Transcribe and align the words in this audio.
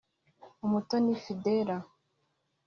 Umutoni 0.65 1.13
Fidela 1.23 1.77